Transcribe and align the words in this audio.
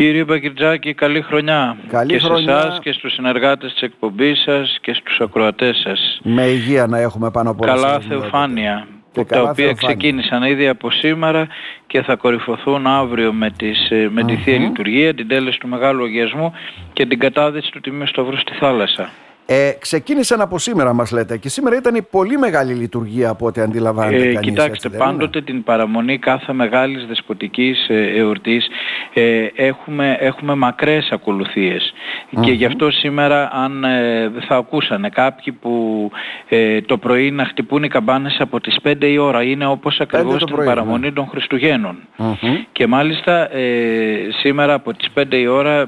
Κύριε 0.00 0.24
Μπακυρτζάκη, 0.24 0.94
καλή 0.94 1.22
χρονιά. 1.22 1.76
Καλή 1.88 2.12
και 2.12 2.18
χρονιά. 2.18 2.60
σε 2.60 2.66
εσάς 2.66 2.78
και 2.80 2.92
στους 2.92 3.12
συνεργάτες 3.12 3.72
της 3.72 3.82
εκπομπής 3.82 4.42
σας 4.42 4.78
και 4.80 4.92
στους 4.94 5.20
ακροατές 5.20 5.76
σας. 5.84 6.20
Με 6.22 6.42
υγεία 6.42 6.86
να 6.86 6.98
έχουμε 6.98 7.30
πάνω 7.30 7.50
από 7.50 7.64
όλα. 7.64 7.74
Καλά 7.74 7.92
σας, 7.92 8.06
Μιώτη. 8.06 8.20
θεοφάνεια. 8.20 8.86
Και 9.12 9.20
που 9.20 9.26
τα 9.26 9.34
καλά 9.34 9.50
οποία 9.50 9.64
θεοφάνεια. 9.64 9.96
ξεκίνησαν 9.96 10.42
ήδη 10.42 10.68
από 10.68 10.90
σήμερα 10.90 11.46
και 11.86 12.02
θα 12.02 12.16
κορυφωθούν 12.16 12.86
αύριο 12.86 13.32
με, 13.32 13.50
τις, 13.50 13.90
ε, 13.90 14.08
με 14.12 14.24
τη 14.24 14.36
Θεία 14.36 14.58
Μμμ. 14.58 14.64
Λειτουργία, 14.64 15.14
την 15.14 15.28
τέλεση 15.28 15.58
του 15.58 15.68
Μεγάλου 15.68 16.04
Αγιασμού 16.04 16.52
και 16.92 17.06
την 17.06 17.18
κατάδυση 17.18 17.70
του 17.70 17.80
Τιμίου 17.80 18.06
Σταυρού 18.06 18.36
στη 18.36 18.52
θάλασσα. 18.54 19.10
Ε, 19.46 19.70
ξεκίνησαν 19.78 20.40
από 20.40 20.58
σήμερα 20.58 20.92
μας 20.92 21.10
λέτε 21.12 21.36
και 21.36 21.48
σήμερα 21.48 21.76
ήταν 21.76 21.94
η 21.94 22.02
πολύ 22.02 22.38
μεγάλη 22.38 22.72
λειτουργία 22.74 23.28
από 23.28 23.46
ό,τι 23.46 23.60
αντιλαμβάνεται 23.60 24.16
Ε, 24.16 24.32
κανείς. 24.32 24.40
κοιτάξτε, 24.48 24.72
έτσι 24.72 24.88
δεν 24.88 25.00
είναι; 25.00 25.10
πάντοτε 25.10 25.40
την 25.42 25.62
παραμονή 25.62 26.18
κάθε 26.18 26.52
μεγάλης 26.52 27.06
δεσποτικής 27.06 27.88
ε, 27.88 28.12
εορτής 28.16 28.66
ε, 29.14 29.46
έχουμε, 29.54 30.16
έχουμε 30.20 30.54
μακρές 30.54 31.08
ακολουθίες. 31.12 31.92
Και 32.40 32.50
γι' 32.52 32.64
αυτό 32.64 32.90
σήμερα 32.90 33.50
αν 33.52 33.84
ε, 33.84 34.30
θα 34.48 34.56
ακούσανε 34.56 35.08
κάποιοι 35.08 35.52
που 35.52 36.10
ε, 36.48 36.80
το 36.80 36.98
πρωί 36.98 37.30
να 37.30 37.44
χτυπούν 37.44 37.82
οι 37.82 37.88
καμπάνες 37.88 38.36
από 38.40 38.60
τις 38.60 38.76
5 38.84 38.94
η 39.00 39.18
ώρα 39.18 39.42
είναι 39.42 39.66
όπως 39.66 40.00
ακριβώς 40.00 40.38
το 40.38 40.44
την 40.44 40.54
πρωί, 40.54 40.66
ναι. 40.66 40.74
παραμονή 40.74 41.12
των 41.12 41.26
Χριστουγέννων. 41.26 41.96
Μμμ. 42.16 42.34
Και 42.72 42.86
μάλιστα 42.86 43.54
ε, 43.56 44.28
σήμερα 44.40 44.74
από 44.74 44.92
τις 44.94 45.08
5 45.18 45.24
η 45.34 45.46
ώρα 45.46 45.80
ε, 45.80 45.86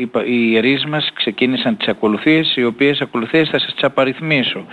οι, 0.00 0.06
πα- 0.06 0.24
οι 0.24 0.50
ιερείς 0.52 0.84
μας 0.86 1.10
ξεκίνησαν 1.14 1.76
τις 1.76 1.88
ακολουθίες, 1.88 2.56
οι 2.56 2.64
οποίες 2.82 3.00
ακολουθίες 3.00 3.48
θα 3.48 3.58
σας 3.58 3.74
τις 3.74 3.82
απαριθμίσω. 3.82 4.66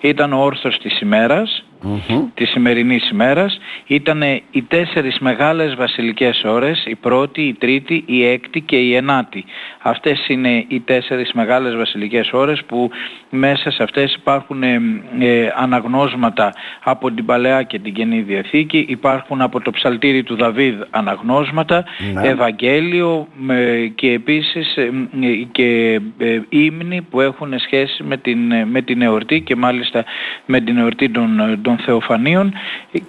Ήταν 0.00 0.32
ο 0.32 0.42
όρθος 0.44 0.78
της 0.78 1.00
ημέρας, 1.00 1.64
Μμμ. 1.82 2.24
της 2.34 2.50
σημερινής 2.50 3.10
ημέρας 3.10 3.58
ήταν 3.86 4.22
οι 4.50 4.62
τέσσερις 4.68 5.18
μεγάλες 5.18 5.74
βασιλικές 5.74 6.42
ώρες, 6.44 6.84
η 6.86 6.94
πρώτη, 6.94 7.42
η 7.42 7.54
τρίτη, 7.54 8.02
η 8.06 8.24
έκτη 8.26 8.60
και 8.60 8.76
η 8.76 8.94
ενάτη. 8.94 9.44
Αυτές 9.82 10.28
είναι 10.28 10.64
οι 10.68 10.80
τέσσερις 10.80 11.32
μεγάλες 11.32 11.76
βασιλικές 11.76 12.32
ώρες 12.32 12.64
που 12.64 12.90
μέσα 13.30 13.70
σε 13.70 13.82
αυτές 13.82 14.14
υπάρχουν 14.14 14.62
ε, 14.62 14.80
ε, 15.18 15.52
αναγνώσματα 15.56 16.52
από 16.82 17.10
την 17.10 17.24
Παλαιά 17.24 17.62
και 17.62 17.78
την 17.78 17.94
Καινή 17.94 18.20
Διαθήκη, 18.20 18.84
υπάρχουν 18.88 19.40
από 19.40 19.60
το 19.60 19.70
ψαλτήρι 19.70 20.22
του 20.22 20.36
Δαβίδ 20.36 20.80
αναγνώσματα, 20.90 21.84
Ναι. 22.14 22.28
Ευαγγέλιο 22.28 23.28
ε, 23.48 23.86
και 23.86 24.10
επίσης 24.12 24.76
ε, 24.76 24.82
ε, 25.20 25.46
και 25.52 26.00
ε, 26.18 26.40
ύμνοι 26.48 27.02
που 27.10 27.20
έχουν 27.20 27.58
σχέση 27.58 28.02
με 28.02 28.16
την, 28.16 28.52
ε, 28.52 28.64
με 28.64 28.82
την 28.82 29.02
εορτή 29.02 29.40
και 29.40 29.56
μάλιστα 29.56 30.04
με 30.46 30.60
την 30.60 30.76
εορτή 30.78 31.10
των, 31.10 31.40
ε, 31.40 31.58
των 31.76 31.84
Θεοφανίων 31.84 32.52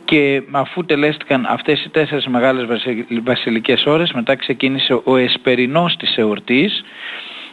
και 0.05 0.41
αφού 0.51 0.85
τελέστηκαν 0.85 1.45
αυτές 1.49 1.83
οι 1.85 1.89
τέσσερις 1.89 2.27
μεγάλες 2.27 2.65
βασι- 2.65 3.21
βασιλικές 3.23 3.85
ώρες 3.85 4.11
μετά 4.11 4.35
ξεκίνησε 4.35 5.01
ο 5.03 5.15
εσπερινός 5.17 5.95
της 5.97 6.17
εορτής 6.17 6.83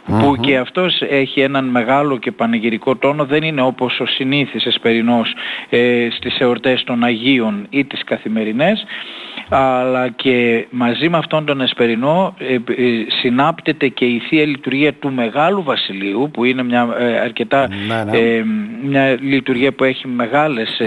που 0.09 0.37
και 0.41 0.57
αυτός 0.57 1.03
έχει 1.09 1.41
έναν 1.41 1.65
μεγάλο 1.65 2.19
και 2.19 2.33
πανηγυρικό 2.33 2.97
τόνο 2.97 3.25
δεν 3.25 3.43
είναι 3.43 3.63
όπως 3.63 4.01
ο 4.01 4.07
συνήθις 4.07 4.67
εσπερινός 4.67 5.35
ε, 5.71 6.09
στις 6.11 6.39
εορτές 6.39 6.85
των 6.85 7.05
Αγίων 7.05 7.67
ή 7.71 7.85
τις 7.85 8.05
καθημερινές 8.05 8.85
αλλά 9.49 10.09
και 10.09 10.67
μαζί 10.71 11.09
με 11.09 11.17
αυτόν 11.17 11.45
τον 11.45 11.61
εσπερινό 11.61 12.35
ε, 12.39 12.55
ε, 12.55 12.61
συνάπτεται 13.21 13.89
και 13.89 14.05
η 14.05 14.23
Θεία 14.29 14.47
Λειτουργία 14.47 14.95
του 14.95 15.13
Μεγάλου 15.13 15.63
Βασιλείου 15.63 16.31
που 16.33 16.45
είναι 16.45 16.63
μια 16.63 16.97
ε, 16.99 17.19
αρκετά 17.19 17.69
Ναι, 17.89 18.05
ναι. 18.05 18.19
ε, 18.19 18.45
μια 18.83 19.17
λειτουργία 19.21 19.73
που 19.73 19.85
έχει 19.85 20.09
μεγάλες 20.09 20.81
ε, 20.81 20.87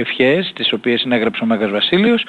ευχές 0.00 0.52
τις 0.54 0.72
οποίες 0.72 1.00
συνέγραψε 1.00 1.42
ο 1.42 1.46
Μέγας 1.46 1.70
Βασίλειος 1.70 2.24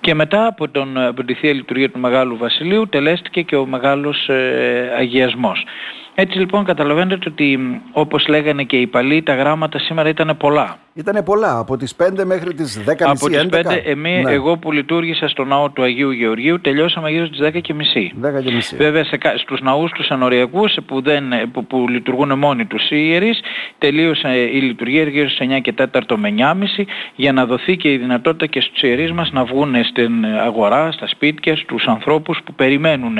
και 0.00 0.14
μετά 0.14 0.46
από, 0.46 0.68
τον, 0.68 0.98
από 0.98 1.24
τη 1.24 1.34
Θεία 1.34 1.52
Λειτουργία 1.52 1.90
του 1.90 1.98
Μεγάλου 1.98 2.36
Βασιλείου 2.36 2.88
τελέστηκε 2.88 3.42
και 3.42 3.56
ο 3.56 3.66
Μεγάλος 3.66 4.28
ε, 4.28 4.92
Αγιασμός. 4.98 5.64
Έτσι 6.14 6.38
λοιπόν 6.38 6.64
καταλαβαίνετε 6.64 7.28
ότι 7.28 7.56
μ, 7.56 7.80
όπως 7.92 8.26
λέγανε 8.28 8.62
και 8.62 8.76
οι 8.76 8.86
παλιοί 8.86 9.22
τα 9.22 9.34
γράμματα 9.34 9.78
σήμερα 9.78 10.08
ήταν 10.08 10.36
πολλά. 10.36 10.78
Ήτανε 10.98 11.22
πολλά, 11.22 11.58
από 11.58 11.76
τις 11.76 11.94
5 11.96 12.24
μέχρι 12.24 12.54
τις 12.54 12.82
10 12.84 12.92
Από 13.10 13.28
τις 13.28 13.46
5 13.50 13.58
11. 13.58 13.80
εμεί, 13.84 14.22
Ναι. 14.22 14.30
εγώ 14.32 14.56
που 14.56 14.72
λειτουργήσα 14.72 15.28
στο 15.28 15.44
ναό 15.44 15.70
του 15.70 15.82
Αγίου 15.82 16.10
Γεωργίου 16.10 16.60
τελειώσαμε 16.60 17.10
γύρω 17.10 17.26
στις 17.26 17.38
10 17.38 17.60
και 17.60 17.74
μισή. 17.74 18.12
10 18.22 18.40
και 18.42 18.52
μισή. 18.52 18.76
Βέβαια 18.76 19.04
σε, 19.04 19.16
κα- 19.16 19.38
στους 19.38 19.60
ναούς 19.60 19.90
τους 19.92 20.08
ανοριακούς 20.10 20.76
που, 20.86 21.00
δεν, 21.02 21.24
που, 21.52 21.66
που 21.66 21.86
λειτουργούν 21.88 22.38
μόνοι 22.38 22.64
τους 22.64 22.82
οι 22.90 22.96
ιερείς 23.08 23.40
τελείωσε 23.78 24.28
η 24.28 24.60
λειτουργία 24.60 25.02
γύρω 25.02 25.28
στις 25.28 25.38
9 25.48 25.60
και 25.60 25.72
4 25.72 26.16
με 26.16 26.28
9.30 26.28 26.86
για 27.14 27.32
να 27.32 27.46
δοθεί 27.46 27.76
και 27.76 27.92
η 27.92 27.96
δυνατότητα 27.96 28.46
και 28.46 28.60
στους 28.60 28.82
ιερείς 28.82 29.12
μας 29.12 29.32
να 29.32 29.44
βγουν 29.44 29.74
στην 29.84 30.24
αγορά, 30.24 30.92
στα 30.92 31.06
σπίτια, 31.06 31.56
στους 31.56 31.86
ανθρώπους 31.86 32.40
που 32.44 32.54
περιμένουν 32.54 33.16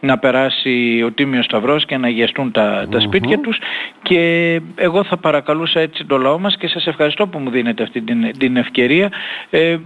να 0.00 0.18
περάσει 0.18 1.02
ο 1.06 1.10
Τίμιος 1.12 1.44
Σταυρός 1.44 1.84
και 1.84 1.96
να 1.96 2.06
αγιαστούν 2.06 2.50
τα, 2.52 2.86
τα 2.90 3.00
σπίτια 3.00 3.38
τους 3.40 3.58
και 4.02 4.20
εγώ 4.74 5.04
θα 5.04 5.16
παρακαλούσα 5.16 5.80
έτσι 5.80 6.04
το 6.04 6.16
λαό 6.18 6.38
μας 6.38 6.56
και 6.56 6.68
σας 6.68 6.86
ευχαριστώ 6.86 7.12
που 7.16 7.38
μου 7.38 7.50
δίνετε 7.50 7.82
αυτή 7.82 8.00
την, 8.00 8.38
την 8.38 8.56
ευκαιρία. 8.56 9.08
Ε, 9.50 9.76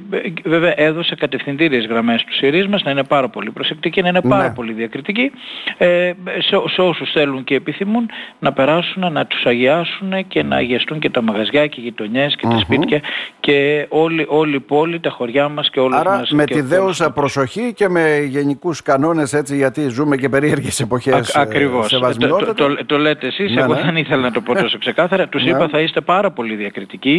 βέβαια 0.44 0.72
έδωσε 0.76 1.14
κατευθυντήριες 1.14 1.86
γραμμές 1.86 2.20
στους 2.20 2.40
ιερείς 2.40 2.66
μας 2.66 2.82
να 2.82 2.90
είναι 2.90 3.04
πάρα 3.04 3.28
πολύ 3.28 3.50
προσεκτικοί, 3.50 4.02
να 4.02 4.08
είναι 4.08 4.20
πάρα 4.28 4.42
Ναι. 4.48 4.54
πολύ 4.54 4.72
διακριτικοί 4.72 5.30
ε, 5.78 6.12
σε, 6.38 6.56
σε 6.74 6.80
όσους 6.80 7.10
θέλουν 7.12 7.44
και 7.44 7.54
επιθυμούν 7.54 8.08
να 8.38 8.52
περάσουν, 8.52 9.12
να 9.12 9.26
τους 9.26 9.44
αγιάσουν 9.44 10.26
και 10.28 10.42
να 10.42 10.56
αγιαστούν 10.56 10.98
και 10.98 11.10
τα 11.10 11.22
μαγαζιά 11.22 11.66
και 11.66 11.80
οι 11.80 11.82
γειτονιές 11.82 12.34
και 12.36 12.46
τα 12.46 12.52
Μμμ. 12.54 12.58
σπίτια 12.60 13.00
και 13.40 13.86
όλη, 13.88 14.24
όλη 14.28 14.54
η 14.56 14.60
πόλη, 14.60 15.00
τα 15.00 15.10
χωριά 15.10 15.48
μας 15.48 15.70
και 15.70 15.80
όλες 15.80 15.98
Άρα 16.00 16.18
μας. 16.18 16.30
με 16.30 16.44
και 16.44 16.52
τη 16.54 16.58
όλους 16.60 16.70
δέουσα 16.70 17.10
προσοχή 17.12 17.72
και 17.74 17.88
με 17.88 18.18
γενικούς 18.28 18.82
κανόνες 18.82 19.32
έτσι 19.32 19.56
γιατί 19.56 19.88
ζούμε 19.88 20.16
και 20.16 20.28
περίεργες 20.28 20.80
εποχές 20.80 21.34
Α, 21.36 21.40
ε, 21.40 21.42
ακριβώς. 21.42 21.82
Το, 21.82 21.88
σεβασμιότατα. 21.88 22.54
το, 22.54 22.74
το, 22.74 22.84
το 22.86 22.98
λέτε 22.98 23.26
εσείς, 23.26 23.54
Ναι, 23.54 23.60
εγώ 23.60 23.74
ναι. 23.74 23.80
δεν 23.82 23.96
ήθελα 23.96 24.22
να 24.22 24.30
το 24.30 24.40
πω 24.40 24.54
τόσο 24.54 24.78
ξεκάθαρα. 24.84 25.28
Τους 25.28 25.44
Ναι. 25.44 25.50
είπα 25.50 25.68
θα 25.68 25.80
είστε 25.80 26.00
πάρα 26.00 26.30
πολύ 26.30 26.54
διακριτικοί 26.54 27.17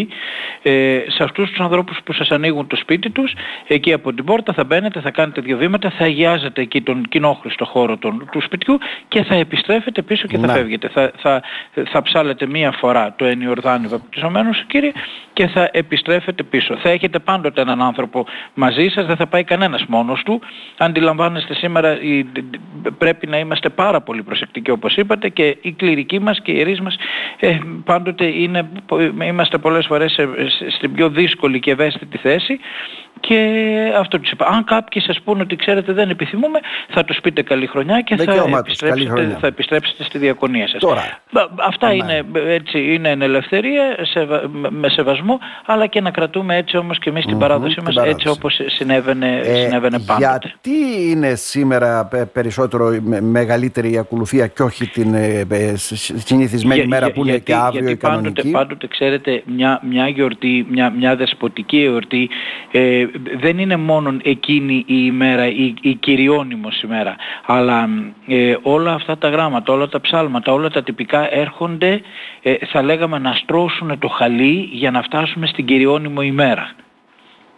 ε, 0.62 1.00
σε 1.08 1.24
αυτούς 1.24 1.50
τους 1.50 1.60
ανθρώπους 1.60 2.00
που 2.04 2.14
σας 2.14 2.30
ανοίγουν 2.30 2.68
το 2.68 2.76
σπίτι 2.76 3.10
τους. 3.10 3.34
Εκεί 3.68 3.94
από 3.94 4.14
την 4.14 4.26
πόρτα 4.26 4.54
θα 4.54 4.64
μπαίνετε, 4.64 5.00
θα 5.02 5.12
κάνετε 5.12 5.42
δύο 5.42 5.58
βήματα, 5.58 5.90
θα 5.90 6.04
αγιάζετε 6.04 6.62
εκεί 6.62 6.82
τον 6.82 7.04
κοινόχρηστο 7.10 7.66
χώρο 7.66 7.98
των, 7.98 8.30
του 8.32 8.42
σπιτιού 8.42 8.78
και 9.08 9.24
θα 9.24 9.36
επιστρέφετε 9.36 10.02
πίσω 10.02 10.28
και 10.28 10.38
θα 10.38 10.48
Ναι. 10.48 10.54
φεύγετε. 10.54 10.88
Θα, 10.88 11.12
θα, 11.18 11.42
θα 11.90 12.02
ψάλετε 12.02 12.46
μία 12.46 12.72
φορά 12.72 13.14
το 13.18 13.26
εν 13.26 13.42
Ιορδάνη 13.42 13.88
βαπτιζομένος 13.88 14.64
κύριε 14.68 14.92
και 15.40 15.48
θα 15.48 15.70
επιστρέφετε 15.72 16.44
πίσω. 16.44 16.78
Θα 16.78 16.90
έχετε 16.90 17.20
πάντοτε 17.20 17.62
έναν 17.62 17.82
άνθρωπο 17.82 18.26
μαζί 18.54 18.88
σας, 18.88 19.06
δεν 19.06 19.16
θα 19.16 19.28
πάει 19.28 19.44
κανένας 19.44 19.86
μόνος 19.88 20.22
του. 20.26 20.42
Αντιλαμβάνεστε 20.78 21.54
σήμερα 21.54 22.02
η- 22.02 22.26
πρέπει 22.98 23.28
να 23.28 23.38
είμαστε 23.40 23.70
πάρα 23.70 24.02
πολύ 24.02 24.24
προσεκτικοί 24.24 24.72
όπως 24.72 24.96
είπατε 24.96 25.30
και 25.30 25.58
οι 25.62 25.72
κληρικοί 25.72 26.20
μας 26.20 26.42
και 26.42 26.52
οι 26.52 26.56
ιερείς 26.58 26.82
μας 26.82 26.96
ε, 27.40 27.58
πάντοτε 27.86 28.26
είναι, 28.26 28.70
είμαστε 29.28 29.58
πολλές 29.58 29.86
φορές 29.86 30.12
σε- 30.12 30.50
σε- 30.50 30.70
στην 30.72 30.94
πιο 30.94 31.10
δύσκολη 31.10 31.60
και 31.60 31.72
ευαίσθητη 31.72 32.18
θέση 32.18 32.60
και 33.30 33.94
αυτό 33.98 34.20
τους 34.20 34.32
είπα. 34.32 34.46
Αν 34.48 34.64
κάποιοι 34.64 35.02
σας 35.02 35.22
πούνε 35.24 35.42
ότι 35.42 35.56
ξέρετε 35.56 35.94
δεν 35.94 36.10
επιθυμούμε 36.10 36.60
θα 36.90 37.04
τους 37.04 37.20
πείτε 37.24 37.42
καλή 37.42 37.68
χρονιά 37.68 38.02
και 38.02 38.16
θα 38.16 38.24
Δικαίωμά 38.24 38.62
τους, 38.62 38.78
καλή 38.78 38.92
επιστρέψετε, 38.92 39.10
χρονιά. 39.22 39.38
θα 39.42 39.48
επιστρέψετε 39.48 40.04
στη 40.04 40.18
διακονία 40.18 40.68
σας. 40.68 40.80
Τώρα. 40.82 41.20
Βα- 41.32 41.50
Αυτά 41.68 41.88
Ναι. 41.88 41.94
είναι, 41.94 42.24
έτσι, 42.48 42.94
είναι 42.94 43.10
εν 43.10 43.22
ελευθερία, 43.22 43.96
σεβα- 44.02 44.50
με 44.70 44.90
σεβασμό, 44.90 45.40
αλλά 45.66 45.86
και 45.88 46.02
να 46.02 46.12
κρατούμε 46.12 46.56
έτσι 46.56 46.78
όμως 46.78 47.00
και 47.00 47.10
εμείς 47.10 47.24
την 47.24 47.34
Μμμ, 47.34 47.40
παράδοσή 47.40 47.74
την 47.76 47.84
μας 47.84 47.94
παράδοση. 47.94 48.16
έτσι 48.28 48.38
όπως 48.38 48.60
συνέβαινε, 48.66 49.40
Ε, 49.44 49.56
συνέβαινε 49.56 50.00
πάντοτε. 50.00 50.40
γιατί 50.42 51.10
είναι 51.10 51.36
σήμερα 51.36 52.06
πε- 52.06 52.26
περισσότερο 52.26 52.94
η 52.94 53.00
με- 53.04 53.22
μεγαλύτερη 53.22 53.92
η 53.92 53.98
ακολουθία 53.98 54.48
και 54.48 54.62
όχι 54.64 54.88
την 54.88 55.14
ε, 55.14 55.46
ε, 55.52 55.76
σ- 55.76 56.18
συνηθισμένη 56.18 56.80
Για- 56.80 56.88
μέρα 56.90 57.06
για- 57.06 57.14
που 57.14 57.22
είναι 57.22 57.30
γιατί, 57.30 57.46
και 57.46 57.56
αύριο 57.56 57.72
γιατί 57.80 57.92
η 57.92 57.96
κανονική; 57.96 58.32
πάντοτε, 58.34 58.50
πάντοτε 58.58 58.88
ξέρετε 58.88 59.44
μια, 59.46 59.82
μια 59.90 60.08
γιορτή, 60.08 60.66
μια, 60.70 60.90
μια 60.98 61.16
δεσποτική 61.16 61.84
εορτή 61.84 62.30
ε, 62.72 63.06
δεν 63.38 63.60
είναι 63.60 63.76
μόνο 63.76 64.18
εκείνη 64.24 64.74
η 64.74 64.84
ημέρα, 64.88 65.48
η, 65.48 65.74
η 65.82 65.94
κυριώνυμος 65.96 66.82
ημέρα 66.82 67.16
αλλά 67.46 67.90
ε, 68.28 68.56
όλα 68.62 68.94
αυτά 68.94 69.18
τα 69.18 69.30
γράμματα, 69.30 69.74
όλα 69.74 69.88
τα 69.88 70.02
ψάλματα, 70.02 70.52
όλα 70.54 70.70
τα 70.70 70.84
τυπικά 70.84 71.34
έρχονται 71.34 72.02
ε, 72.42 72.56
θα 72.66 72.82
λέγαμε 72.82 73.20
να 73.20 73.34
στρώσουν 73.34 74.00
το 74.00 74.08
χαλί 74.08 74.70
για 74.72 74.92
να 74.92 75.02
φτάσουμε 75.02 75.48
στην 75.48 75.66
κυριώνυμο 75.66 76.22
ημέρα. 76.22 76.76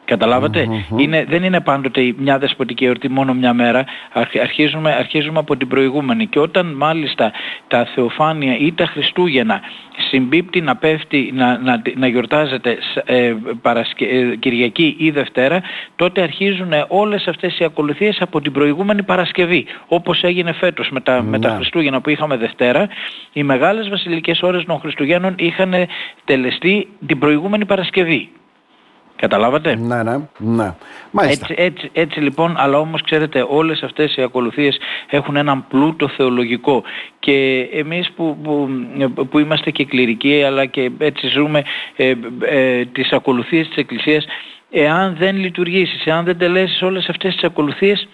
Καταλάβατε; 0.06 0.68
Είναι, 0.98 1.26
δεν 1.30 1.44
είναι 1.44 1.62
πάντοτε 1.62 2.14
μια 2.18 2.38
δεσποτική 2.38 2.86
εορτή 2.86 3.10
μόνο 3.10 3.34
μια 3.34 3.54
μέρα. 3.54 3.86
Αρχ- 4.14 4.40
Αρχίζουμε, 4.40 4.92
αρχίζουμε 4.92 5.40
από 5.40 5.58
την 5.58 5.68
προηγούμενη. 5.68 6.26
Και 6.28 6.40
όταν 6.40 6.66
μάλιστα 6.74 7.32
τα 7.68 7.86
Θεοφάνεια 7.96 8.58
ή 8.58 8.72
τα 8.74 8.86
Χριστούγεννα 8.86 9.62
συμπίπτει 10.10 10.62
να 10.62 10.76
πέφτει, 10.76 11.32
να, 11.34 11.58
να, 11.58 11.82
να 11.96 12.08
γιορτάζεται 12.08 12.78
σ- 12.82 13.10
ε, 13.10 13.36
Παρασκε- 13.62 14.12
ε, 14.12 14.36
Κυριακή 14.36 14.96
ή 15.00 15.10
Δευτέρα, 15.12 15.62
τότε 15.96 16.22
αρχίζουν 16.22 16.72
όλες 16.88 17.28
αυτές 17.28 17.60
οι 17.60 17.64
ακολουθίες 17.64 18.22
από 18.22 18.42
την 18.42 18.52
προηγούμενη 18.52 19.04
Παρασκευή. 19.04 19.66
Όπως 19.88 20.24
έγινε 20.24 20.52
φέτος 20.54 20.90
με 20.92 21.02
τα, 21.02 21.22
με 21.22 21.40
τα 21.40 21.50
Ναι. 21.50 21.56
Χριστούγεννα 21.56 22.02
που 22.02 22.10
είχαμε 22.10 22.38
Δευτέρα, 22.38 22.88
οι 23.34 23.44
μεγάλες 23.44 23.90
βασιλικές 23.90 24.42
ώρες 24.42 24.64
των 24.66 24.80
Χριστουγέννων 24.80 25.34
είχαν 25.38 25.74
τελεστεί 26.26 26.88
την 27.06 27.20
προηγούμενη 27.20 27.66
Παρασκευή. 27.66 28.30
Καταλάβατε; 29.22 29.76
Ναι, 29.76 30.04
ναι, 30.04 30.18
ναι. 30.38 30.74
Έτσι, 31.22 31.54
έτσι, 31.58 31.90
έτσι 31.94 32.20
λοιπόν, 32.20 32.54
αλλά 32.58 32.80
όμως 32.80 33.02
ξέρετε 33.02 33.46
όλες 33.50 33.84
αυτές 33.84 34.16
οι 34.16 34.22
ακολουθίες 34.22 34.80
έχουν 35.10 35.36
έναν 35.36 35.66
πλούτο 35.68 36.08
θεολογικό 36.08 36.84
και 37.20 37.68
εμείς 37.74 38.12
που, 38.12 38.38
που, 38.44 38.70
που 39.30 39.40
είμαστε 39.40 39.72
και 39.72 39.86
κληρικοί 39.86 40.44
αλλά 40.44 40.66
και 40.66 40.92
έτσι 40.98 41.28
ζούμε 41.28 41.64
ε, 41.96 42.14
ε, 42.42 42.86
τις 42.86 43.12
ακολουθίες 43.12 43.68
της 43.68 43.78
Εκκλησίας 43.78 44.26
εάν 44.72 45.16
δεν 45.20 45.38
λειτουργήσεις, 45.38 46.06
εάν 46.06 46.26
δεν 46.26 46.38
τελέσεις 46.38 46.82
όλες 46.82 47.10
αυτές 47.10 47.34
τις 47.34 47.44
ακολουθίες 47.44 48.08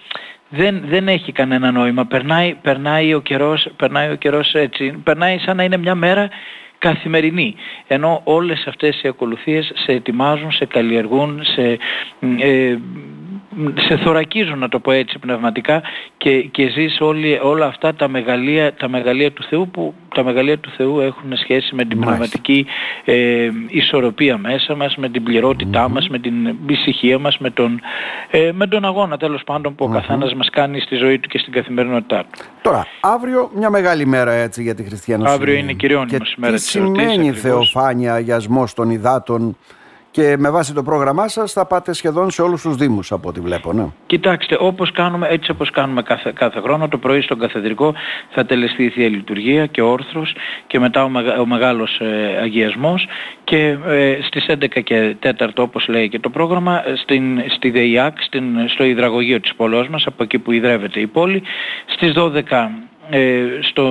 δεν, 0.49 0.81
δεν 0.85 1.07
έχει 1.07 1.31
κανένα 1.31 1.71
νόημα. 1.71 2.05
Περνάει, 2.05 2.55
περνάει, 2.61 3.13
ο 3.13 3.21
καιρός, 3.21 3.67
περνάει 3.75 4.11
ο 4.11 4.15
καιρός 4.15 4.53
έτσι, 4.53 4.91
περνάει 5.03 5.37
σαν 5.37 5.55
να 5.55 5.63
είναι 5.63 5.77
μια 5.77 5.95
μέρα 5.95 6.29
καθημερινή. 6.79 7.55
Ενώ 7.87 8.21
όλες 8.23 8.65
αυτές 8.67 9.01
οι 9.01 9.07
ακολουθίες 9.07 9.71
σε 9.75 9.91
ετοιμάζουν, 9.91 10.51
σε 10.51 10.65
καλλιεργούν, 10.65 11.43
σε, 11.43 11.77
ε, 12.39 12.77
σε 13.75 13.97
θωρακίζουν 13.97 14.59
να 14.59 14.69
το 14.69 14.79
πω 14.79 14.91
έτσι 14.91 15.19
πνευματικά 15.19 15.81
και, 16.17 16.41
και 16.41 16.69
ζεις 16.69 16.97
όλοι, 17.01 17.39
όλα 17.43 17.65
αυτά 17.65 17.95
τα 17.95 18.07
μεγαλεία, 18.07 18.73
τα 18.73 18.89
μεγαλεία 18.89 19.31
του 19.31 19.43
Θεού 19.43 19.69
που 19.69 19.93
τα 20.15 20.23
μεγαλεία 20.23 20.57
του 20.59 20.69
Θεού 20.77 20.99
έχουν 20.99 21.35
σχέση 21.35 21.75
με 21.75 21.85
την 21.85 21.99
πνευματική 21.99 22.65
ε, 23.05 23.49
ισορροπία 23.67 24.37
μέσα 24.37 24.75
μας, 24.75 24.95
με 24.95 25.09
την 25.09 25.23
πληρότητά 25.23 25.89
μας, 25.89 26.07
με 26.09 26.19
την 26.19 26.33
ησυχία 26.67 27.19
μας, 27.19 27.37
με 27.37 27.49
τον, 27.49 27.81
ε, 28.31 28.51
με 28.53 28.67
τον 28.67 28.85
αγώνα 28.85 29.17
τέλος 29.17 29.43
πάντων 29.43 29.75
που 29.75 29.85
ο 29.85 29.89
καθένας 29.89 30.33
μας 30.33 30.49
κάνει 30.49 30.79
στη 30.79 30.95
ζωή 30.95 31.19
του 31.19 31.29
και 31.29 31.37
στην 31.37 31.53
καθημερινότητά 31.53 32.23
του. 32.23 32.45
Τώρα, 32.61 32.87
αύριο 32.99 33.51
μια 33.55 33.69
μεγάλη 33.69 34.05
μέρα 34.05 34.31
έτσι 34.31 34.61
για 34.61 34.75
τη 34.75 34.83
χριστιανοσύνη. 34.83 35.35
Αύριο 35.35 35.55
είναι 35.55 35.73
κυριώνυμος 35.73 36.35
μέρα 36.37 36.53
της 36.53 36.75
εορτής. 36.75 37.05
Τι 37.05 37.11
σημαίνει 37.11 37.31
θεοφάνεια, 37.31 38.13
αγιασμός 38.13 38.73
των 38.73 38.89
υδάτων, 38.89 39.57
και 40.17 40.37
με 40.37 40.49
βάση 40.49 40.73
το 40.73 40.83
πρόγραμμά 40.83 41.27
σας 41.27 41.51
θα 41.51 41.65
πάτε 41.65 41.93
σχεδόν 41.93 42.31
σε 42.31 42.41
όλους 42.41 42.61
τους 42.61 42.75
Δήμους 42.75 43.11
από 43.11 43.29
ό,τι 43.29 43.39
βλέπω. 43.39 43.73
Ναι. 43.73 43.85
Κοιτάξτε, 44.05 44.57
όπως 44.59 44.91
κάνουμε, 44.91 45.27
έτσι 45.27 45.51
όπως 45.51 45.71
κάνουμε 45.71 46.01
κάθε, 46.01 46.31
κάθε 46.35 46.59
χρόνο, 46.59 46.87
το 46.87 46.97
πρωί 46.97 47.21
στον 47.21 47.39
Καθεδρικό 47.39 47.93
θα 48.29 48.45
τελεστεί 48.45 48.83
η 48.83 48.89
Θεία 48.89 49.09
Λειτουργία 49.09 49.65
και 49.65 49.81
όρθρος 49.81 50.35
και 50.67 50.79
μετά 50.79 51.03
ο, 51.03 51.09
μεγα, 51.09 51.39
ο 51.39 51.45
μεγάλος 51.45 51.99
ε, 51.99 52.39
αγιασμός 52.41 53.07
και 53.43 53.77
ε, 53.87 54.17
στις 54.21 54.45
11 54.49 54.83
και 54.83 55.15
4 55.23 55.47
όπως 55.57 55.87
λέει 55.87 56.09
και 56.09 56.19
το 56.19 56.29
πρόγραμμα 56.29 56.83
στην, 56.95 57.41
στη 57.55 57.69
ΔΕΙΑΚ, 57.69 58.21
στην, 58.21 58.43
στο 58.69 58.83
υδραγωγείο 58.83 59.39
της 59.39 59.55
πόλης 59.55 59.87
μας, 59.87 60.05
από 60.05 60.23
εκεί 60.23 60.39
που 60.39 60.51
ιδρεύεται 60.51 60.99
η 60.99 61.07
πόλη, 61.07 61.43
στις 61.85 62.13
12 62.15 62.33
ε, 62.33 62.69
στο, 63.61 63.87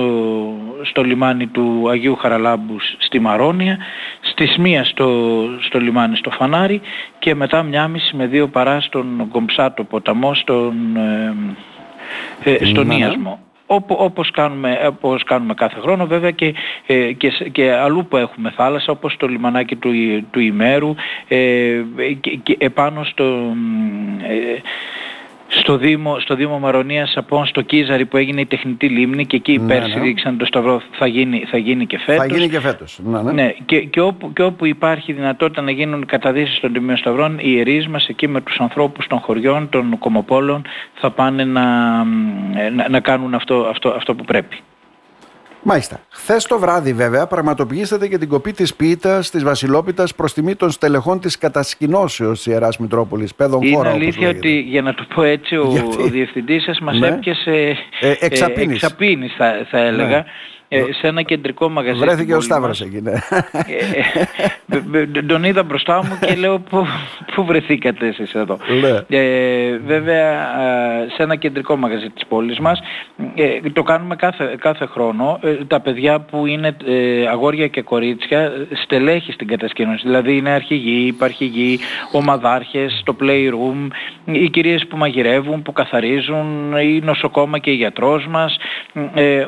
στο 0.81 1.03
λιμάνι 1.03 1.47
του 1.47 1.89
Αγίου 1.89 2.15
Χαραλάμπου 2.15 2.75
στη 2.97 3.19
Μαρόνια, 3.19 3.77
στις 4.21 4.57
μία 4.57 4.83
στο, 4.83 5.39
στο 5.61 5.79
λιμάνι 5.79 6.15
στο 6.15 6.29
Φανάρι 6.29 6.81
και 7.19 7.35
μετά 7.35 7.63
μια 7.63 7.87
μισή 7.87 8.15
με 8.15 8.25
δύο 8.25 8.47
παρά 8.47 8.81
στον 8.81 9.27
Κομψάτο 9.31 9.83
ποταμό 9.83 10.33
στον, 10.33 10.97
ε, 12.43 12.51
ε 12.51 12.65
στον 12.65 12.87
ναι, 12.87 12.95
ναι. 12.95 12.99
Ίασμο. 12.99 13.39
όπως 13.87 14.31
κάνουμε, 14.31 14.79
όπως 14.87 15.23
κάνουμε 15.23 15.53
κάθε 15.53 15.79
χρόνο 15.79 16.05
βέβαια 16.05 16.31
και, 16.31 16.53
ε, 16.85 17.11
και, 17.11 17.29
και 17.51 17.71
αλλού 17.71 18.05
που 18.05 18.17
έχουμε 18.17 18.51
θάλασσα 18.55 18.91
όπως 18.91 19.17
το 19.17 19.27
λιμανάκι 19.27 19.75
του, 19.75 19.91
του 20.31 20.39
Ημέρου 20.39 20.95
ε, 21.27 21.81
και, 22.19 22.35
και 22.43 22.55
επάνω 22.59 23.03
στο, 23.03 23.55
ε, 24.27 24.59
στο 25.47 25.77
Δήμο, 25.77 26.19
στο 26.19 26.35
Δήμο 26.35 26.59
Μαρονίας 26.59 27.13
από 27.17 27.45
στο 27.45 27.61
Κίζαρι 27.61 28.05
που 28.05 28.17
έγινε 28.17 28.41
η 28.41 28.45
τεχνητή 28.45 28.89
λίμνη 28.89 29.25
και 29.25 29.35
εκεί 29.35 29.57
ναι, 29.57 29.67
πέρσι 29.67 30.15
ναι. 30.23 30.31
το 30.37 30.45
Σταυρό 30.45 30.81
θα 30.91 31.07
γίνει, 31.07 31.43
θα 31.47 31.57
γίνει 31.57 31.85
και 31.85 31.97
φέτος. 31.97 32.25
Θα 32.27 32.35
γίνει 32.35 32.49
και 32.49 32.59
φέτος. 32.59 32.99
Ναι, 33.03 33.21
ναι. 33.21 33.31
ναι 33.31 33.53
και, 33.65 33.79
και, 33.79 34.01
όπου, 34.01 34.33
και 34.33 34.43
όπου 34.43 34.65
υπάρχει 34.65 35.13
δυνατότητα 35.13 35.61
να 35.61 35.71
γίνουν 35.71 36.05
καταδύσεις 36.05 36.59
των 36.59 36.73
Τιμίων 36.73 36.97
Σταυρών, 36.97 37.37
οι 37.39 37.43
ιερείς 37.43 37.87
μας 37.87 38.07
εκεί 38.07 38.27
με 38.27 38.41
τους 38.41 38.59
ανθρώπους 38.59 39.07
των 39.07 39.19
χωριών, 39.19 39.69
των 39.69 39.97
κομοπόλων 39.99 40.61
θα 40.93 41.11
πάνε 41.11 41.43
να, 41.43 41.63
να, 42.75 42.89
να 42.89 42.99
κάνουν 42.99 43.33
αυτό, 43.33 43.55
αυτό, 43.55 43.89
αυτό 43.89 44.15
που 44.15 44.23
πρέπει. 44.23 44.57
Μάλιστα. 45.63 45.99
Χθες 46.09 46.45
το 46.45 46.59
βράδυ, 46.59 46.93
βέβαια, 46.93 47.27
πραγματοποιήσατε 47.27 48.07
και 48.07 48.17
την 48.17 48.29
κοπή 48.29 48.51
της 48.51 48.75
πίτας 48.75 49.29
της 49.29 49.43
Βασιλόπιτας 49.43 50.15
προς 50.15 50.33
τιμή 50.33 50.55
των 50.55 50.71
στελεχών 50.71 51.19
της 51.19 51.37
κατασκηνώσεως 51.37 52.45
Ιεράς 52.45 52.77
Μητρόπολης. 52.77 53.35
Παιδών 53.35 53.61
Είναι 53.61 53.75
χώρα, 53.75 53.89
αλήθεια 53.89 54.29
ότι, 54.29 54.59
για 54.59 54.81
να 54.81 54.93
το 54.93 55.05
πω 55.15 55.23
έτσι, 55.23 55.55
ο, 55.55 55.67
Γιατί... 55.67 56.01
ο 56.01 56.07
διευθυντής 56.07 56.63
σας 56.63 56.79
μας 56.79 56.99
ναι. 56.99 57.07
έπιασε. 57.07 57.77
Ε, 57.99 58.13
εξαπίνη, 58.19 59.27
θα, 59.37 59.67
θα 59.69 59.77
έλεγα. 59.77 60.17
Ναι. 60.17 60.23
Ε, 60.69 60.83
σε 60.91 61.07
ένα 61.07 61.21
κεντρικό 61.21 61.69
μαγαζί. 61.69 61.99
Βρέθηκε 61.99 62.35
ο 62.35 62.41
Σταύρος 62.41 62.81
εκεί, 62.81 63.01
ναι. 63.01 63.11
Ε, 64.91 65.21
τον 65.21 65.43
είδα 65.43 65.63
μπροστά 65.63 65.95
μου 65.95 66.17
και 66.21 66.35
λέω 66.41 66.59
πού 67.35 67.45
βρεθήκατε 67.45 68.07
εσείς 68.07 68.33
εδώ; 68.33 68.57
Ναι. 68.81 69.17
Ε, 69.19 69.77
βέβαια 69.77 70.47
σε 71.15 71.23
ένα 71.23 71.35
κεντρικό 71.35 71.75
μαγαζί 71.75 72.09
της 72.09 72.25
πόλης 72.25 72.59
μας 72.59 72.79
ε, 73.35 73.69
το 73.73 73.83
κάνουμε 73.83 74.15
κάθε, 74.15 74.55
κάθε 74.59 74.85
χρόνο. 74.85 75.39
Ε, 75.41 75.53
τα 75.67 75.79
παιδιά 75.79 76.19
που 76.19 76.45
είναι 76.45 76.77
αγόρια 77.31 77.67
και 77.67 77.81
κορίτσια 77.81 78.51
στελέχη 78.83 79.31
στην 79.31 79.47
κατασκήνωση. 79.47 80.01
Δηλαδή 80.05 80.37
είναι 80.37 80.49
αρχηγοί, 80.49 81.07
υπαρχηγοί, 81.07 81.79
ομαδάρχες, 82.11 83.01
το 83.05 83.15
playroom, 83.21 83.87
οι 84.25 84.49
κυρίες 84.49 84.87
που 84.87 84.97
μαγειρεύουν, 84.97 85.61
που 85.61 85.71
καθαρίζουν, 85.73 86.77
η 86.77 86.99
νοσοκόμα 87.03 87.59
και 87.59 87.71
η 87.71 87.75
γιατρός 87.75 88.27
μας. 88.27 88.57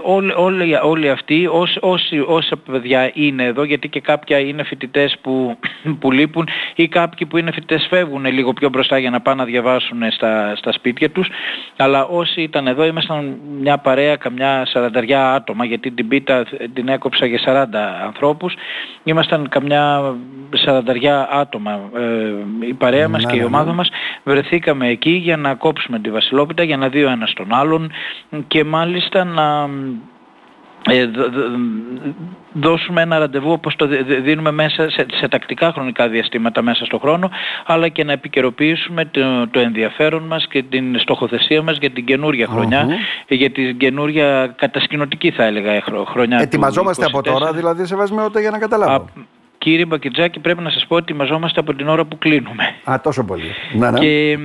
όλοι, 0.04 0.34
όλοι, 0.36 0.76
όλοι 0.84 1.09
αυτοί, 1.10 1.48
όσοι, 1.80 2.24
όσα 2.28 2.58
παιδιά 2.58 3.12
είναι 3.14 3.44
εδώ, 3.44 3.64
γιατί 3.64 3.88
και 3.90 4.00
κάποια 4.00 4.40
είναι 4.40 4.64
φοιτητές 4.64 5.18
που, 5.22 5.58
που 6.00 6.12
λείπουν 6.12 6.48
ή 6.76 6.88
κάποιοι 6.88 7.28
που 7.28 7.38
είναι 7.38 7.52
φοιτητές 7.52 7.88
φεύγουν 7.90 8.26
λίγο 8.26 8.54
πιο 8.54 8.70
μπροστά 8.70 8.98
για 8.98 9.10
να 9.10 9.22
πάνε 9.22 9.38
να 9.42 9.46
διαβάσουν 9.46 10.12
στα, 10.12 10.56
στα 10.56 10.72
σπίτια 10.72 11.10
τους, 11.10 11.30
αλλά 11.78 12.06
όσοι 12.06 12.42
ήταν 12.42 12.68
εδώ 12.68 12.86
ήμασταν 12.86 13.38
μια 13.60 13.78
παρέα, 13.78 14.16
καμιά 14.16 14.66
σαρανταριά 14.66 15.34
άτομα, 15.34 15.66
γιατί 15.66 15.92
την 15.92 16.08
πίτα 16.08 16.46
την 16.74 16.88
έκοψα 16.88 17.26
για 17.26 17.40
40 17.46 18.06
ανθρώπους, 18.06 18.54
ήμασταν 19.04 19.50
καμιά 19.50 20.16
σαρανταριά 20.54 21.28
άτομα 21.32 21.80
ε, 21.96 22.68
η 22.68 22.74
παρέα 22.74 23.10
μας 23.10 23.26
και 23.26 23.36
η 23.36 23.40
ναι, 23.40 23.46
ομάδα 23.46 23.70
ναι. 23.70 23.76
μας. 23.76 23.90
Βρεθήκαμε 24.24 24.88
εκεί 24.88 25.12
για 25.12 25.38
να 25.38 25.56
κόψουμε 25.56 26.00
τη 26.00 26.10
Βασιλόπιτα, 26.10 26.64
για 26.64 26.78
να 26.78 26.90
δει 26.90 27.04
ο 27.04 27.10
ένας 27.10 27.34
τον 27.34 27.54
άλλον 27.54 27.92
και 28.48 28.64
μάλιστα 28.64 29.24
να 29.24 29.64
ε, 29.64 29.68
δώσουμε 32.54 33.02
ένα 33.02 33.18
ραντεβού 33.18 33.52
όπως 33.52 33.76
το 33.76 33.88
δίνουμε 34.22 34.52
μέσα 34.52 34.90
σε, 34.90 35.06
σε, 35.14 35.28
τακτικά 35.28 35.72
χρονικά 35.72 36.08
διαστήματα 36.08 36.62
μέσα 36.62 36.86
στον 36.86 37.00
χρόνο 37.00 37.30
αλλά 37.66 37.88
και 37.88 38.04
να 38.04 38.12
επικαιροποιήσουμε 38.12 39.06
το, 39.06 39.48
το 39.48 39.60
ενδιαφέρον 39.60 40.24
μας 40.24 40.48
και 40.48 40.64
την 40.64 41.00
στοχοθεσία 41.00 41.62
μας 41.62 41.78
για 41.78 41.90
την 41.90 42.06
καινούρια 42.06 42.48
χρονιά 42.48 42.88
για 43.28 43.52
την 43.52 43.78
καινούρια 43.78 44.54
κατασκηνωτική 44.58 45.32
θα 45.32 45.44
έλεγα 45.44 45.84
χρονιά 46.06 46.40
Ετοιμαζόμαστε 46.42 47.06
από 47.06 47.22
τώρα 47.22 47.54
δηλαδή 47.54 47.86
σε 47.86 47.96
βασμιότητα 47.96 48.40
για 48.40 48.50
να 48.50 48.58
καταλάβω 48.60 49.10
Κύριε 49.70 49.86
Μπακετζάκη, 49.86 50.40
πρέπει 50.40 50.62
να 50.62 50.70
σας 50.70 50.86
πω 50.88 50.96
ότι 50.96 51.14
μαζόμαστε 51.14 51.60
από 51.60 51.74
την 51.74 51.88
ώρα 51.88 52.06
που 52.06 52.18
κλείνουμε. 52.18 52.64
Α, 52.84 53.00
τόσο 53.04 53.24
πολύ. 53.24 53.54
Να, 53.74 53.92
ναι. 53.92 54.00
Και, 54.00 54.38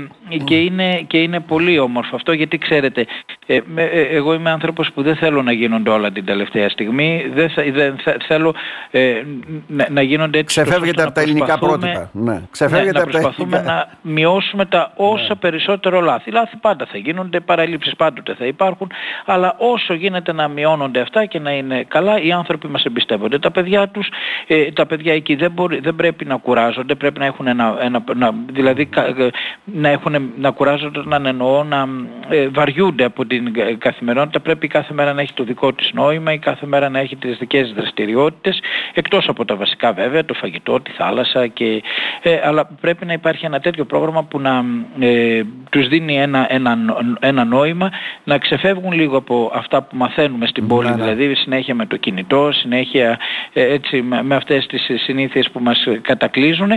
και, 0.44 0.54
είναι, 0.54 1.04
και 1.06 1.18
είναι 1.18 1.40
πολύ 1.40 1.78
όμορφο 1.78 2.16
αυτό, 2.16 2.32
γιατί 2.32 2.58
ξέρετε, 2.58 3.06
ε, 3.46 3.60
ε, 3.74 4.00
εγώ 4.00 4.34
είμαι 4.34 4.50
άνθρωπος 4.50 4.90
που 4.94 5.02
δεν 5.02 5.16
θέλω 5.16 5.42
να 5.42 5.52
γίνονται 5.52 5.90
όλα 5.90 6.12
την 6.12 6.24
τελευταία 6.24 6.68
στιγμή. 6.68 7.30
Δεν, 7.34 7.50
δεν 7.72 7.96
θέλω 8.26 8.54
ε, 8.90 9.22
να, 9.66 9.86
να, 9.90 10.02
γίνονται 10.02 10.38
έτσι. 10.38 10.60
Ξεφεύγετε 10.60 11.02
από 11.02 11.12
τα 11.12 11.20
ελληνικά 11.20 11.58
πρότυπα. 11.58 12.10
Ναι. 12.12 12.42
Ξεφεύγετε 12.50 12.92
ναι, 12.92 12.98
να 12.98 13.04
προσπαθούμε 13.04 13.62
να 13.62 13.88
μειώσουμε 14.02 14.64
τα 14.64 14.92
όσα 14.96 15.26
ναι. 15.28 15.34
περισσότερο 15.34 16.00
λάθη. 16.00 16.30
Λάθη 16.30 16.56
πάντα 16.56 16.86
θα 16.90 16.98
γίνονται, 16.98 17.40
παραλήψεις 17.40 17.96
πάντοτε 17.96 18.34
θα 18.34 18.46
υπάρχουν, 18.46 18.90
αλλά 19.24 19.54
όσο 19.58 19.94
γίνεται 19.94 20.32
να 20.32 20.48
μειώνονται 20.48 21.00
αυτά 21.00 21.24
και 21.24 21.38
να 21.38 21.50
είναι 21.50 21.84
καλά, 21.88 22.20
οι 22.20 22.32
άνθρωποι 22.32 22.68
μας 22.68 22.84
εμπιστεύονται. 22.84 23.38
Τα 23.38 23.50
παιδιά 23.50 23.88
τους, 23.88 24.08
ε, 24.46 24.72
τα 24.72 24.86
παιδιά 24.86 25.13
παιδιά 25.13 25.13
εκεί 25.14 25.34
δεν, 25.34 25.50
μπορεί, 25.50 25.80
δεν 25.80 25.94
πρέπει 25.94 26.24
να 26.24 26.36
κουράζονται, 26.36 26.94
πρέπει 26.94 27.18
να 27.18 27.24
έχουν 27.24 27.46
ένα, 27.46 27.76
ένα 27.80 28.04
να, 28.14 28.34
δηλαδή 28.46 28.88
ε, 28.96 29.28
να, 29.64 29.88
έχουν, 29.88 30.32
να 30.38 30.50
κουράζονται 30.50 31.02
να 31.04 31.28
εννοώ 31.28 31.64
να 31.64 31.88
ε, 32.28 32.48
βαριούνται 32.48 33.04
από 33.04 33.26
την 33.26 33.52
καθημερινότητα, 33.78 34.40
πρέπει 34.40 34.68
κάθε 34.68 34.94
μέρα 34.94 35.12
να 35.12 35.20
έχει 35.20 35.32
το 35.32 35.44
δικό 35.44 35.72
της 35.72 35.90
νόημα 35.92 36.32
ή 36.32 36.38
κάθε 36.38 36.66
μέρα 36.66 36.88
να 36.88 36.98
έχει 36.98 37.16
τις 37.16 37.38
δικές 37.38 37.62
της 37.62 37.72
δραστηριότητες, 37.72 38.60
εκτός 38.94 39.28
από 39.28 39.44
τα 39.44 39.56
βασικά 39.56 39.92
βέβαια, 39.92 40.24
το 40.24 40.34
φαγητό, 40.34 40.80
τη 40.80 40.90
θάλασσα 40.90 41.46
και, 41.46 41.82
ε, 42.22 42.40
αλλά 42.44 42.68
πρέπει 42.80 43.06
να 43.06 43.12
υπάρχει 43.12 43.46
ένα 43.46 43.60
τέτοιο 43.60 43.84
πρόγραμμα 43.84 44.24
που 44.24 44.40
να 44.40 44.64
ε, 44.98 45.42
τους 45.70 45.88
δίνει 45.88 46.16
ένα, 46.16 46.46
ένα, 46.48 46.78
ένα 47.20 47.44
νόημα, 47.44 47.90
να 48.24 48.38
ξεφεύγουν 48.38 48.92
λίγο 48.92 49.16
από 49.16 49.50
αυτά 49.54 49.82
που 49.82 49.96
μαθαίνουμε 49.96 50.46
στην 50.46 50.66
πόλη, 50.66 50.88
ναι, 50.88 50.94
ναι. 50.94 51.02
δηλαδή 51.02 51.34
συνέχεια 51.34 51.74
με 51.74 51.86
το 51.86 51.96
κινητό, 51.96 52.52
συνέχεια 52.52 53.10
ε, 53.10 53.16
έτσι 53.54 54.02
με, 54.02 54.22
με 54.22 54.34
αυτές 54.34 54.66
τις 54.66 54.90
συνήθειες 55.02 55.50
που 55.52 55.60
μας 55.60 55.86
κατακλείζουν 56.02 56.70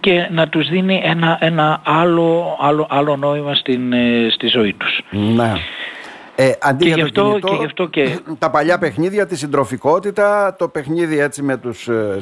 και 0.00 0.28
να 0.30 0.48
τους 0.48 0.68
δίνει 0.68 1.00
ένα, 1.04 1.38
ένα 1.40 1.80
άλλο, 1.84 2.56
άλλο, 2.60 2.86
άλλο 2.90 3.16
νόημα 3.16 3.54
στην, 3.54 3.92
ε, 3.92 4.28
στη 4.30 4.46
ζωή 4.46 4.72
τους. 4.72 5.00
Ναι. 5.10 5.52
Ε, 6.40 6.52
αντί 6.60 6.84
και, 6.84 6.88
για 6.88 6.96
γι 6.96 7.02
αυτό, 7.64 7.86
και 7.86 8.02
και... 8.02 8.18
τα 8.38 8.50
παλιά 8.50 8.78
παιχνίδια, 8.78 9.26
τη 9.26 9.36
συντροφικότητα, 9.36 10.56
το 10.58 10.68
παιχνίδι 10.68 11.18
έτσι 11.18 11.42
με 11.42 11.56
τους 11.56 11.88
ε, 11.88 12.18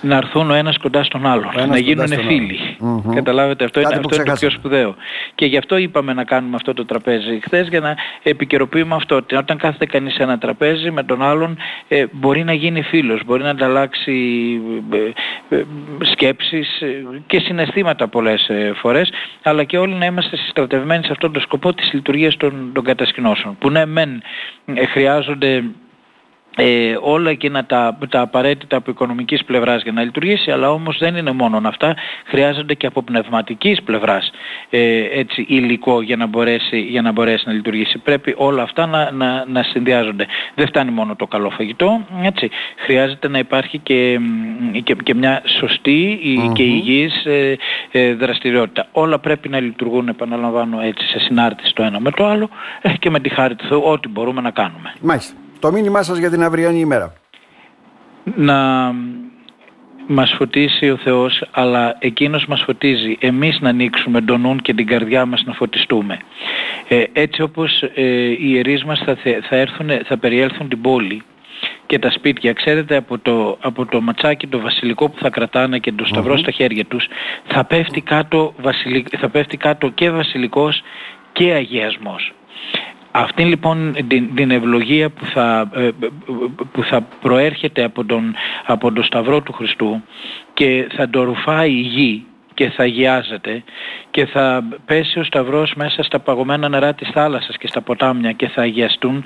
να 0.00 0.16
έρθουν 0.16 0.50
ο 0.50 0.54
ένας 0.54 0.78
κοντά 0.78 1.04
στον 1.04 1.26
άλλον, 1.26 1.68
να 1.68 1.78
γίνουν 1.78 2.08
φίλοι. 2.08 2.58
Mm-hmm. 2.80 3.14
Καταλάβετε, 3.14 3.64
αυτό, 3.64 3.80
είναι, 3.80 3.88
αυτό 3.88 4.14
είναι 4.14 4.24
το 4.24 4.32
πιο 4.32 4.50
σπουδαίο. 4.50 4.94
Και 5.34 5.46
γι' 5.46 5.56
αυτό 5.56 5.76
είπαμε 5.76 6.12
να 6.12 6.24
κάνουμε 6.24 6.56
αυτό 6.56 6.74
το 6.74 6.84
τραπέζι 6.84 7.40
χθες 7.42 7.68
για 7.68 7.80
να 7.80 7.96
επικαιροποιούμε 8.22 8.94
αυτό. 8.94 9.16
Ότι 9.16 9.34
όταν 9.34 9.56
κάθεται 9.56 9.86
κανείς 9.86 10.14
σε 10.14 10.22
ένα 10.22 10.38
τραπέζι 10.38 10.90
με 10.90 11.02
τον 11.02 11.22
άλλον 11.22 11.56
ε, 11.88 12.04
μπορεί 12.12 12.44
να 12.44 12.52
γίνει 12.52 12.82
φίλος, 12.82 13.20
μπορεί 13.24 13.42
να 13.42 13.50
ανταλλάξει 13.50 14.14
ε, 15.50 15.56
ε, 15.56 15.64
σκέψεις 16.00 16.80
ε, 16.80 17.04
και 17.26 17.38
συναισθήματα 17.38 18.08
πολλές 18.08 18.48
ε, 18.48 18.72
φορές, 18.76 19.10
αλλά 19.42 19.64
και 19.64 19.78
όλοι 19.78 19.94
να 19.94 20.06
είμαστε 20.06 20.36
συστρατευμένοι 20.36 21.04
σε 21.04 21.12
αυτόν 21.12 21.32
τον 21.32 21.42
σκοπό 21.42 21.74
της 21.74 21.92
λειτουργίας 21.92 22.36
των, 22.36 22.70
των 22.72 22.84
κατασκηνώσεων. 22.84 23.56
Που 23.58 23.70
ναι, 23.70 23.86
μεν 23.86 24.22
χρειάζονται 24.92 25.64
ε, 26.60 26.96
όλα 27.00 27.30
εκείνα 27.30 27.64
τα, 27.64 27.98
τα 28.08 28.20
απαραίτητα 28.20 28.76
από 28.76 28.90
οικονομικής 28.90 29.44
πλευράς 29.44 29.82
για 29.82 29.92
να 29.92 30.02
λειτουργήσει, 30.02 30.50
αλλά 30.50 30.70
όμως 30.70 30.98
δεν 30.98 31.16
είναι 31.16 31.32
μόνο 31.32 31.60
αυτά, 31.64 31.96
χρειάζονται 32.24 32.74
και 32.74 32.86
από 32.86 33.02
πνευματικής 33.02 33.82
πλευράς 33.82 34.30
ε, 34.70 35.02
έτσι, 35.20 35.44
υλικό 35.48 36.02
για 36.02 36.16
να, 36.16 36.26
μπορέσει, 36.26 36.80
για 36.80 37.02
να 37.02 37.12
μπορέσει 37.12 37.44
να 37.46 37.52
λειτουργήσει. 37.52 37.98
Πρέπει 37.98 38.34
όλα 38.36 38.62
αυτά 38.62 38.86
να, 38.86 39.10
να, 39.10 39.44
να 39.46 39.62
συνδυάζονται. 39.62 40.26
Δεν 40.54 40.66
φτάνει 40.66 40.90
μόνο 40.90 41.16
το 41.16 41.26
καλό 41.26 41.50
φαγητό, 41.50 42.06
έτσι. 42.22 42.50
χρειάζεται 42.76 43.28
να 43.28 43.38
υπάρχει 43.38 43.78
και, 43.78 44.20
και, 44.82 44.96
και 45.02 45.14
μια 45.14 45.42
σωστή 45.58 46.18
mm-hmm. 46.22 46.52
και 46.52 46.62
υγιής 46.62 47.24
ε, 47.24 47.56
ε, 47.90 48.14
δραστηριότητα. 48.14 48.86
Όλα 48.92 49.18
πρέπει 49.18 49.48
να 49.48 49.60
λειτουργούν, 49.60 50.08
επαναλαμβάνω, 50.08 50.80
έτσι, 50.80 51.06
σε 51.06 51.18
συνάρτηση 51.18 51.74
το 51.74 51.82
ένα 51.82 52.00
με 52.00 52.10
το 52.10 52.26
άλλο 52.26 52.48
ε, 52.82 52.92
και 52.98 53.10
με 53.10 53.20
τη 53.20 53.28
χάρη 53.28 53.54
του 53.54 53.66
Θεού 53.68 53.82
ό,τι 53.84 54.08
μπορούμε 54.08 54.40
να 54.40 54.50
κάνουμε. 54.50 54.92
Μάλιστα 55.00 55.34
το 55.58 55.72
μήνυμά 55.72 56.02
σας 56.02 56.18
για 56.18 56.30
την 56.30 56.42
αυριανή 56.42 56.80
ημέρα. 56.80 57.12
Να 58.36 58.92
μας 60.06 60.34
φωτίσει 60.38 60.90
ο 60.90 60.96
Θεός, 60.96 61.44
αλλά 61.50 61.96
Εκείνος 61.98 62.46
μας 62.46 62.62
φωτίζει. 62.62 63.16
Εμείς 63.20 63.60
να 63.60 63.68
ανοίξουμε 63.68 64.20
τον 64.20 64.40
νου 64.40 64.56
και 64.56 64.74
την 64.74 64.86
καρδιά 64.86 65.26
μας 65.26 65.42
να 65.46 65.52
φωτιστούμε. 65.52 66.18
Ε, 66.88 67.04
έτσι 67.12 67.42
όπως 67.42 67.82
ε, 67.94 68.02
οι 68.30 68.38
ιερείς 68.40 68.84
μας 68.84 69.02
θα, 69.04 69.16
θα, 69.48 69.56
έρθουν, 69.56 69.88
θα 70.04 70.18
περιέλθουν 70.18 70.68
την 70.68 70.80
πόλη 70.80 71.22
και 71.86 71.98
τα 71.98 72.10
σπίτια, 72.10 72.52
ξέρετε 72.52 72.96
από 72.96 73.18
το, 73.18 73.58
από 73.60 73.86
το 73.86 74.00
ματσάκι 74.00 74.46
το 74.46 74.60
βασιλικό 74.60 75.08
που 75.08 75.18
θα 75.20 75.30
κρατάνε 75.30 75.78
και 75.78 75.92
το 75.92 76.04
σταυρό 76.04 76.36
στα 76.36 76.50
χέρια 76.50 76.84
τους, 76.84 77.08
θα 77.46 77.64
πέφτει 77.64 78.00
κάτω, 78.00 78.54
θα 79.18 79.28
πέφτει 79.28 79.56
κάτω 79.56 79.88
και 79.88 80.10
βασιλικός 80.10 80.82
και 81.32 81.52
αγιασμός. 81.52 82.32
Αυτή 83.20 83.44
λοιπόν 83.44 83.94
την, 84.08 84.34
την 84.34 84.50
ευλογία 84.50 85.10
που 85.10 85.24
θα, 85.24 85.70
ε, 85.74 85.88
που 86.72 86.82
θα 86.82 87.00
προέρχεται 87.00 87.84
από 87.84 88.04
τον, 88.04 88.34
από 88.66 88.92
τον 88.92 89.04
Σταυρό 89.04 89.40
του 89.40 89.52
Χριστού 89.52 90.02
και 90.54 90.86
θα 90.96 91.08
το 91.10 91.22
ρουφάει 91.22 91.70
η 91.70 91.80
γη 91.80 92.26
και 92.54 92.70
θα 92.70 92.82
αγιάζεται 92.82 93.62
και 94.10 94.26
θα 94.26 94.62
πέσει 94.86 95.18
ο 95.18 95.24
Σταυρός 95.24 95.74
μέσα 95.76 96.02
στα 96.02 96.18
παγωμένα 96.18 96.68
νερά 96.68 96.94
της 96.94 97.08
θάλασσας 97.08 97.56
και 97.56 97.66
στα 97.66 97.80
ποτάμια 97.80 98.32
και 98.32 98.48
θα 98.48 98.62
αγιαστούν 98.62 99.24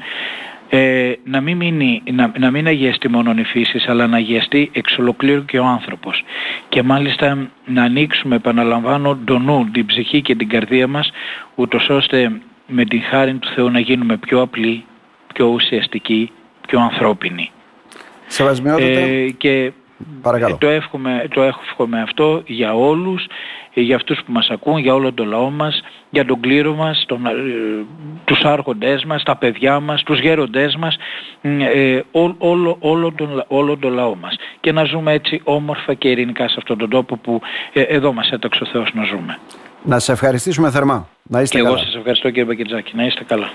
ε, 0.68 1.12
να, 1.24 1.40
μην 1.40 1.56
μείνει, 1.56 2.02
να, 2.12 2.32
να 2.38 2.50
μην 2.50 2.66
αγιαστεί 2.66 3.08
μόνο 3.08 3.34
η 3.36 3.44
φύση 3.44 3.84
αλλά 3.86 4.06
να 4.06 4.16
αγιαστεί 4.16 4.70
εξ 4.72 4.98
ολοκλήρου 4.98 5.44
και 5.44 5.58
ο 5.58 5.64
άνθρωπος. 5.64 6.24
Και 6.68 6.82
μάλιστα 6.82 7.48
να 7.64 7.82
ανοίξουμε 7.82 8.36
επαναλαμβάνω 8.36 9.18
τον 9.24 9.42
νου, 9.42 9.68
την 9.72 9.86
ψυχή 9.86 10.22
και 10.22 10.34
την 10.34 10.48
καρδία 10.48 10.86
μας 10.86 11.10
ούτως 11.54 11.88
ώστε 11.88 12.40
με 12.72 12.84
την 12.84 13.02
χάρη 13.02 13.34
του 13.34 13.48
Θεού 13.54 13.70
να 13.70 13.78
γίνουμε 13.78 14.16
πιο 14.16 14.40
απλοί, 14.40 14.84
πιο 15.34 15.46
ουσιαστικοί, 15.46 16.30
πιο 16.66 16.80
ανθρώπινοι. 16.80 17.50
Ε, 18.78 19.30
και 19.30 19.72
Παρακαλώ. 20.22 20.56
Το 20.56 20.68
εύχομαι, 20.68 21.26
το 21.30 21.42
εύχομαι 21.42 22.00
αυτό 22.00 22.42
για 22.46 22.74
όλους, 22.74 23.26
για 23.74 23.96
αυτούς 23.96 24.18
που 24.26 24.32
μας 24.32 24.50
ακούν, 24.50 24.78
για 24.78 24.94
όλο 24.94 25.12
το 25.12 25.24
λαό 25.24 25.50
μας, 25.50 25.82
για 26.10 26.24
τον 26.24 26.40
κλήρο 26.40 26.74
μας, 26.74 27.04
τον, 27.06 27.26
ε, 27.26 27.30
τους 28.24 28.40
άρχοντές 28.42 29.04
μας, 29.04 29.22
τα 29.22 29.36
παιδιά 29.36 29.80
μας, 29.80 30.02
τους 30.02 30.20
γέροντές 30.20 30.76
μας, 30.76 30.96
ε, 31.42 32.00
ό, 32.10 32.34
όλο, 32.38 32.76
όλο, 32.80 33.12
τον, 33.12 33.44
όλο 33.48 33.76
τον 33.76 33.92
λαό 33.92 34.16
μας. 34.16 34.36
Και 34.60 34.72
να 34.72 34.84
ζούμε 34.84 35.12
έτσι 35.12 35.40
όμορφα 35.44 35.94
και 35.94 36.08
ειρηνικά 36.08 36.48
σε 36.48 36.54
αυτόν 36.58 36.78
τον 36.78 36.90
τόπο 36.90 37.16
που 37.16 37.40
ε, 37.72 37.80
εδώ 37.80 38.12
μας 38.12 38.30
έταξε 38.30 38.62
ο 38.62 38.66
Θεός 38.66 38.94
να 38.94 39.04
ζούμε. 39.04 39.38
Να 39.84 39.98
σε 39.98 40.12
ευχαριστήσουμε 40.12 40.70
θερμά. 40.70 41.08
Να 41.22 41.40
είστε 41.40 41.56
και 41.56 41.62
καλά. 41.62 41.74
εγώ 41.76 41.84
σας 41.84 41.94
ευχαριστώ 41.94 42.28
κύριε 42.28 42.44
Μπακετζάκη. 42.44 42.96
Να 42.96 43.04
είστε 43.04 43.24
καλά. 43.24 43.48